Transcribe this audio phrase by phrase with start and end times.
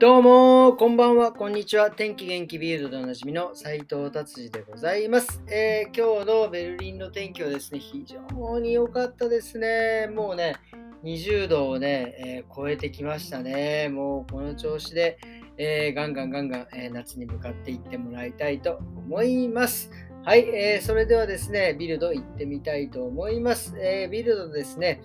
[0.00, 1.90] どうも、こんばんは、こんにちは。
[1.90, 10.10] 天気元気ビルドでおなじみの斉藤達治でございます、えー、今日のベルリンの天気はですね、非常に良かったですね。
[10.10, 10.56] もうね、
[11.04, 13.90] 20度をね、えー、超えてきましたね。
[13.90, 15.18] もうこの調子で、
[15.58, 19.90] えー、ガンガンガンガン、え夏に向かっていってもらいたいと思います。
[20.24, 23.74] はい、えーそれではですね、ビルド行ってみたいと思います。
[23.78, 25.02] えビルドですね、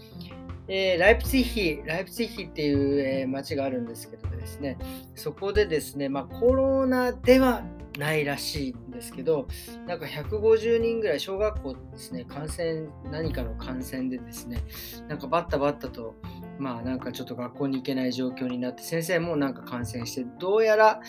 [0.69, 4.77] え、ライプツィヒ、ライプツィヒっていう、えー、町があるんですけどですね、
[5.15, 7.63] そこでですね、まあ、コロナでは
[7.97, 9.47] ないらしいんですけど、
[9.87, 14.63] なんか150人ぐらい、小学校ですね、感染、何かの感染でですね、
[15.07, 16.15] なんかバッタバッタと、
[16.59, 21.01] まあなんかちょっと学校に行けない状況になって、先生もなんか感染して、どうやら、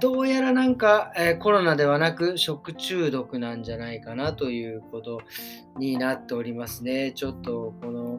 [0.00, 5.20] どうやらなんか、えー、コロナではなく食中毒なんじゃないかなということ
[5.78, 7.12] になっておりますね。
[7.12, 8.18] ちょっとこの、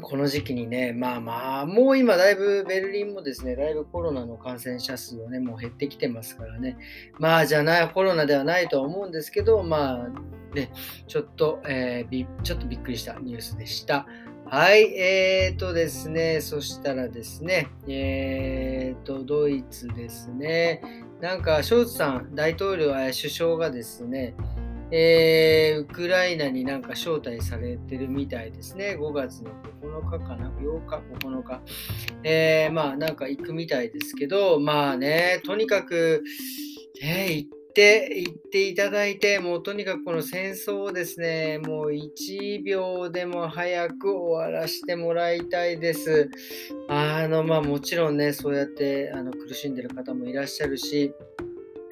[0.00, 6.76] この時期にね、まあまあ、もう今だいぶベルリンもですね、だいぶコロナの感染者数はね、もう減ってきてますからね、
[7.18, 10.72] まあじゃない、コロナではないとは思うんですけど、まあね、
[11.06, 14.06] ちょっと、えー、ちょっとびっくりしたニュースでした。
[14.46, 20.82] はい、えーとですね、そしたらですね、えーと、ドイツですね、
[21.20, 24.34] なんか、ショーツさん、大統領、首相がですね、
[24.92, 28.96] えー、ウクライナになんか招待されてるみたいですね。
[28.98, 29.50] 5月の
[29.82, 31.60] 9日かな ?8 日、9日。
[32.24, 36.22] えー、まあなんか行くみたいですけど、まあね、とにかく、
[37.02, 46.28] えー、行って、行っていただいて、もうとにかくこの戦争をですね、もう1秒でも早く終わらせてもらいたいです。
[46.88, 51.14] あの、まあもちろんね、そうやってあの苦しんでる方もいらっしゃるし、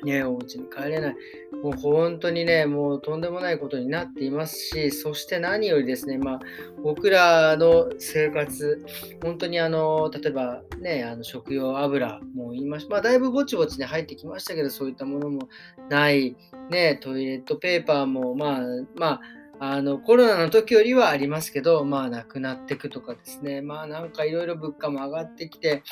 [0.04, 1.16] ね、お家に帰れない。
[1.62, 6.40] もう本当にね、もうとんでもないことになっていますし、そして何よりですね、まあ、
[6.82, 8.84] 僕らの生活、
[9.22, 12.90] 本当にあの、例えばね、あの食用油も言いました。
[12.90, 15.48] まあ、だいぶぼちぼちね、入ってきましたけど、そういったものも
[15.88, 16.36] ない、
[16.70, 18.60] ね、トイレットペーパーも、まあ、
[18.94, 19.20] まあ、
[19.60, 25.82] あのコロナの時よりはありますけど、まあ、なくなっていくとかですね、まあ、なんかいろいろ物価も上がってきて、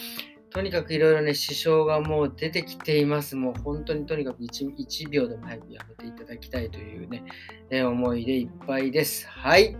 [0.57, 3.37] とにかくいろいろね、支障がもう出てきています。
[3.37, 7.25] もう本当にとにかく 1, 1秒でも早くやめていただきたいというね、
[7.69, 9.29] え思いでいっぱいです。
[9.29, 9.77] はい。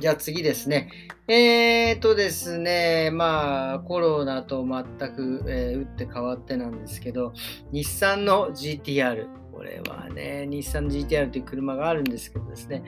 [0.00, 0.90] じゃあ次ですね。
[1.28, 7.32] えーとですね、まあコロナと全く、えー、打って変わってなんですけど、
[7.70, 12.82] 日産の GTR、これはね、日産 GTR という車があるんですけどですね、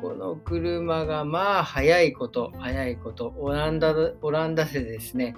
[0.00, 5.34] この車がまあ早いこと、早いこと、オランダ、オランダ製ですね、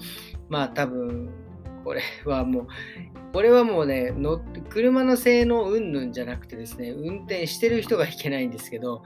[0.49, 1.31] まあ多分、
[1.85, 2.67] これはもう、
[3.33, 9.03] これはもうね、乗って車の性能云々じゃなくてですね、運転してる人がいけないんですけど、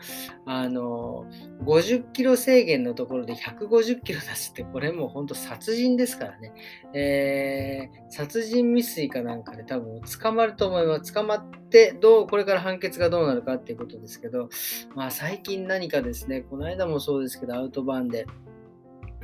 [0.46, 1.26] あの、
[1.64, 6.52] 50キロ制限のところで150キロ出すって、これもう本当殺人ですからね。
[6.94, 11.12] えー、殺人未遂かなんかで多分捕まると思います。
[11.12, 14.48] 捕まって、どう、これから判決がどうなるかっていうことですけど、
[14.94, 18.26] まあ最近何かですね、この間もそうですけど、アウトバーンで、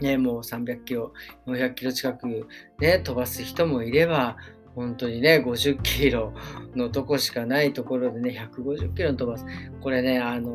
[0.01, 1.13] ね、もう300キロ、
[1.47, 4.37] 400キロ近く、ね、飛ばす人もいれば、
[4.75, 6.33] 本当にね、50キロ
[6.77, 9.45] のとこしかないところでね、150キロ飛ばす。
[9.81, 10.51] これね、あの、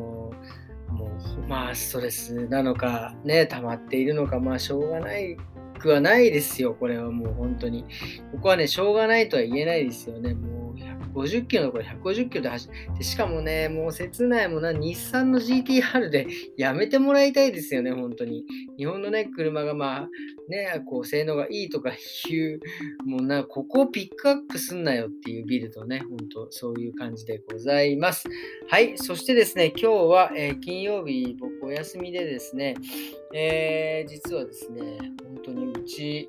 [0.88, 5.36] もう、まあ、ストレスなのか、ね、溜まっているのか、まあ、しょうがない
[5.76, 7.84] くはないですよ、これはもう本当に。
[8.32, 10.34] ここはね、しょうがないとは言えないですよね。
[10.34, 10.65] もう
[11.16, 16.26] 50キロのこれ150キロで走って、しかもね、もう切ないもんな、日産の GTR で
[16.58, 18.44] やめてもらいたいですよね、本当に。
[18.76, 20.08] 日本のね、車がまあ、
[20.48, 22.60] ね、こう、性能がいいとかいう、
[23.04, 28.28] もうな、ここをピックアップすんなよっていうビルドね、本当そういう感じでございます。
[28.68, 32.74] はい、そしてですね、今日は、えー、金曜日、僕お休みでですね、
[33.34, 36.28] えー、実はですね、本当にうち、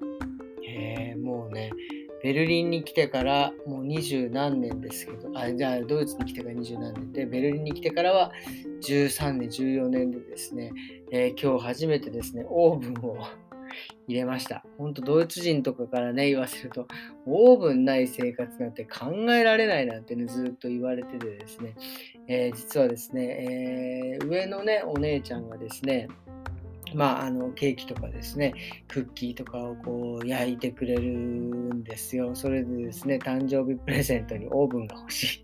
[0.67, 1.71] えー、もうね、
[2.23, 8.31] ベルリンに来てからもう二十何年ですけど、あ、じゃあドイツに来てから二十何年で、ベルリンに来てからは
[8.81, 10.71] 13年、14年でですね、
[11.11, 13.17] えー、今日初めてですね、オーブンを
[14.07, 14.65] 入れました。
[14.77, 16.87] ほんとドイツ人とかからね、言わせると、
[17.25, 21.75] オーブンない生活なんて考えられないなんてね、ずっと言われててですね、
[22.27, 26.07] えー、実はですね、えー、上のね、お姉ちゃんがですね、
[26.95, 28.53] まあ、あのケーキとかですね、
[28.87, 32.35] クッキーとかをこう焼いてくれるんですよ。
[32.35, 35.41] それでですね、誕生日プレゼントにオーブンが欲しい。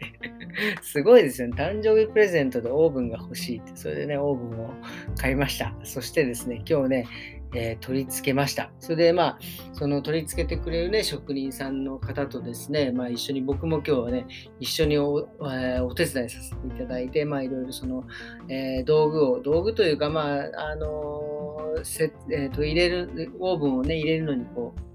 [0.82, 1.56] すごいですよね。
[1.58, 4.70] 誕生日プレゼントでオーブンが欲しいって、それでね、オーブンを
[5.18, 5.76] 買いました。
[5.84, 7.08] そしてですね、今日ね、
[7.56, 8.72] えー、取り付けました。
[8.80, 9.40] それで、まあ、
[9.74, 14.26] その取り付けてくれるね、職人さんの方とですね、まあ、一緒に僕も今日はね、
[14.60, 18.04] 一緒にお,、えー、お手伝いさせていただいて、まあ、いろいろその、
[18.50, 24.93] えー、道具を、道具というか、まあ、あのせえーと、入れる、オーブンをね、入れるのにこう、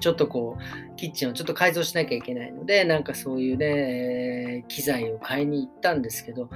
[0.00, 6.50] ちょっとこう、キッチンをちょっと改造しなきゃいけないので、なんかそういうね、機材を買いに行ったんですけど、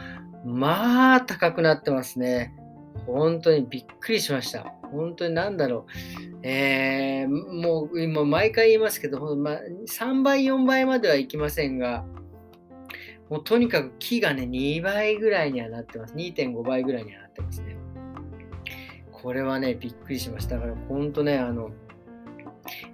[0.45, 2.55] まあ、高くなってますね。
[3.07, 4.75] 本当にびっくりしました。
[4.93, 6.47] 本当に何だろう。
[6.47, 12.05] えー、もう今毎回言いますけど、ま3倍、4倍まではいきませんが、
[13.29, 16.15] もうとにかく木がね、2倍ぐらいにはなってます。
[16.15, 17.77] 2.5倍ぐらいにはなってますね。
[19.13, 20.57] これはね、びっくりしました。
[20.57, 21.71] だから本当ね、あの、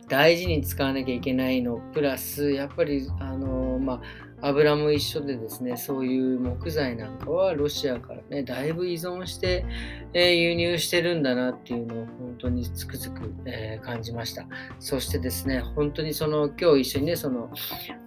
[0.08, 4.02] 大事に使わなきゃいけないの、プラス、やっぱり、あの、まあ、
[4.42, 9.64] 油も一緒でですね、そういう木材なんかはロシアからね、だいぶ依存して、
[10.12, 14.46] えー、輸入してるんだなっていうのを本当につくづく、えー、感じました。
[14.78, 17.50] そしてですね、本当にその今日一緒にね、その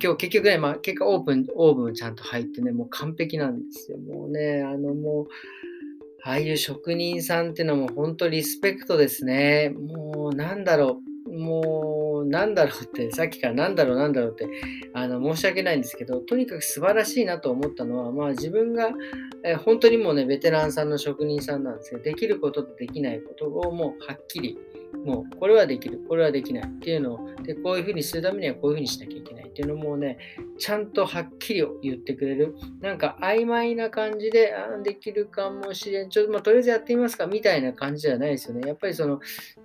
[0.01, 3.97] 今日結局ね、まあ、結果オープン、オーブンちゃんと入ってね、もう完璧なんですよ。
[3.97, 5.27] もうね、あのもう、
[6.23, 9.69] ああいう職人さんっていうのも本当リスペクトですね。
[9.69, 11.08] もうなんだろう。
[11.39, 14.47] もうなんだろうって、 さっきからなんだろうなんだろうって
[14.93, 18.91] あの申し訳ないんですけど、とにかく素晴らしいなと思ったのは、まあ自分が、
[19.43, 24.57] え本当にもうね、ベテランさんの職人さんなんですけど、できることとできないことをもうはっきり
[25.03, 30.17] もうこれはできる、これはできないっていうのを、で、こういうふうにするためにはこういうふうにしなきゃいけないっていうのもね、
[30.57, 32.55] ちゃんとはっきり言ってくれる。
[32.81, 36.09] なんか曖昧な感じで、あできるかもしれん。
[36.09, 38.67] ちょっと、まあ、とりあえずやってみますかみたいな感じじゃないですよね。
[38.67, 39.19] やっぱりその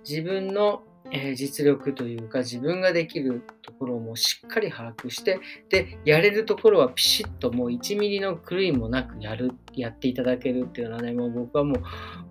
[0.07, 11.83] 自分のえー、実力というか自分ができるところもしっかり把握してでやれるところはピシッともう1ミリの狂いもなくやるやっていただけるっていうのはねもう僕はもう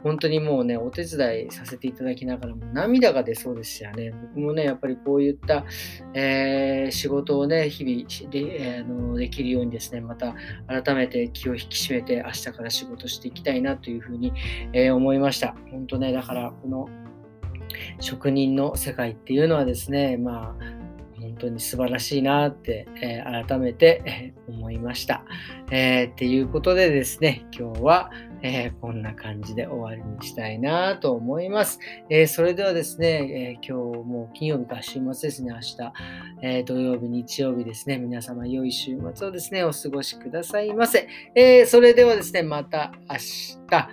[0.03, 4.13] 本当にもうねお手伝いさせていただきながらも涙が出そうですよね。
[4.35, 5.65] 僕もねやっぱりこういった、
[6.15, 10.35] えー、仕事をね日々で,、えー、のできるようにですねまた
[10.67, 14.33] 改めて気を引き締めて明日から仕事していきたいなというふうに、
[14.73, 15.55] えー、思いました。
[15.71, 16.89] 本当ねだからこの
[18.01, 20.85] 職人の世界っていうのはですね、まあ、
[21.21, 25.25] 本当に素晴らしいなって、えー、改めて、えー、思いました。
[25.71, 28.11] えー、っていうことでですね、今日は、
[28.47, 31.79] えこんな感じで終わりにしたいなと思います。
[32.11, 35.93] えそれではですね、え今日もう金曜日か週末ですね、明日、
[36.43, 41.09] え土曜日、日曜日ですね、皆様良い週末をですね、お過ごしくださいませ。
[41.35, 43.89] えそれではですね、また明日、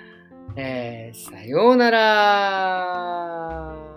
[0.56, 3.91] えさようなら。